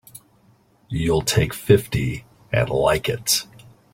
[0.89, 3.45] You'll take fifty and like it!